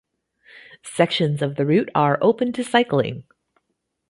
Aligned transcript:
Sections 0.83 1.43
of 1.43 1.57
the 1.57 1.63
route 1.67 1.89
are 1.93 2.17
open 2.23 2.51
to 2.53 2.63
cycling. 2.63 3.23